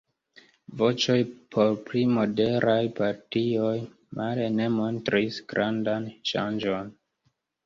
Voĉoj 0.77 1.17
por 1.55 1.75
pli 1.89 2.01
moderaj 2.13 2.77
partioj 3.01 3.75
male 4.21 4.49
ne 4.57 4.71
montris 4.79 5.39
grandan 5.55 6.09
ŝanĝon. 6.33 6.91